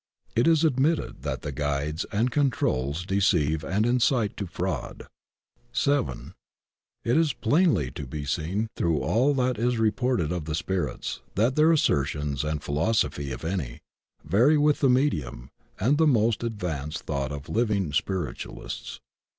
[0.35, 5.05] It is admitted that the guides and controls de ceive and incite to fraud.
[5.75, 6.33] VII.
[7.03, 11.21] It is plainly to be seen through all that is re ported of the spirits
[11.35, 13.81] that their assertions and phil osophy, if any,
[14.23, 18.99] vary with the medium and the most ad vanced thought of living spiritualists.